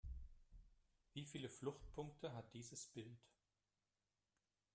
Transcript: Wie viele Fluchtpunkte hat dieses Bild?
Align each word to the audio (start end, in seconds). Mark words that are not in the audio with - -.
Wie 1.13 1.27
viele 1.27 1.47
Fluchtpunkte 1.47 2.33
hat 2.33 2.55
dieses 2.55 2.87
Bild? 2.87 3.19